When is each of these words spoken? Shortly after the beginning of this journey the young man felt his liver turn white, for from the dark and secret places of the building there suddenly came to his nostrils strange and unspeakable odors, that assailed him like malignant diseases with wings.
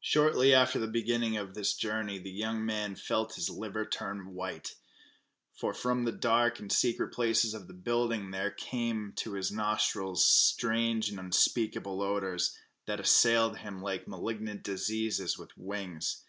Shortly 0.00 0.54
after 0.54 0.78
the 0.78 0.86
beginning 0.86 1.36
of 1.36 1.54
this 1.54 1.74
journey 1.74 2.20
the 2.20 2.30
young 2.30 2.64
man 2.64 2.94
felt 2.94 3.34
his 3.34 3.50
liver 3.50 3.84
turn 3.84 4.34
white, 4.34 4.76
for 5.52 5.74
from 5.74 6.04
the 6.04 6.12
dark 6.12 6.60
and 6.60 6.70
secret 6.70 7.08
places 7.12 7.54
of 7.54 7.66
the 7.66 7.74
building 7.74 8.30
there 8.30 8.54
suddenly 8.56 8.70
came 8.70 9.12
to 9.16 9.32
his 9.32 9.50
nostrils 9.50 10.24
strange 10.24 11.08
and 11.08 11.18
unspeakable 11.18 12.02
odors, 12.02 12.56
that 12.86 13.00
assailed 13.00 13.56
him 13.56 13.82
like 13.82 14.06
malignant 14.06 14.62
diseases 14.62 15.36
with 15.36 15.50
wings. 15.58 16.22